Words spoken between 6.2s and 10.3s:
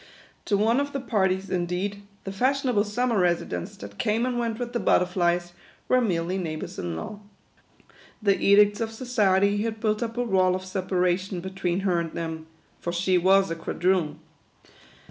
neigh bours in law. The edicts of society had built up a